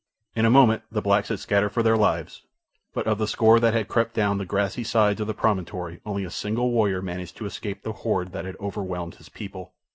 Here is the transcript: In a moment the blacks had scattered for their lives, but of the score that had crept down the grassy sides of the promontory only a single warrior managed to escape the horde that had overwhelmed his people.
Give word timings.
In 0.35 0.45
a 0.45 0.49
moment 0.49 0.81
the 0.91 0.99
blacks 1.03 1.29
had 1.29 1.37
scattered 1.39 1.73
for 1.73 1.83
their 1.83 1.95
lives, 1.95 2.41
but 2.91 3.05
of 3.05 3.19
the 3.19 3.27
score 3.27 3.59
that 3.59 3.75
had 3.75 3.87
crept 3.87 4.15
down 4.15 4.39
the 4.39 4.47
grassy 4.47 4.83
sides 4.83 5.21
of 5.21 5.27
the 5.27 5.35
promontory 5.35 6.01
only 6.07 6.23
a 6.25 6.31
single 6.31 6.71
warrior 6.71 7.03
managed 7.03 7.37
to 7.37 7.45
escape 7.45 7.83
the 7.83 7.93
horde 7.93 8.31
that 8.31 8.45
had 8.45 8.55
overwhelmed 8.59 9.13
his 9.13 9.29
people. 9.29 9.73